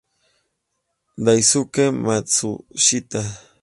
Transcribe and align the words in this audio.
Daisuke 1.23 1.83
Matsushita 2.05 3.21